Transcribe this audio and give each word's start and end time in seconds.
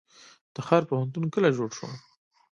تخار 0.55 0.83
پوهنتون 0.89 1.25
کله 1.35 1.49
جوړ 1.57 1.69
شو؟ 1.77 1.87